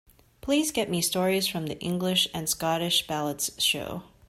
Please 0.41 0.71
get 0.71 0.89
me 0.89 0.99
Stories 0.99 1.45
from 1.45 1.67
the 1.67 1.77
English 1.77 2.27
and 2.33 2.49
Scottish 2.49 3.05
Ballads 3.05 3.51
show. 3.61 4.01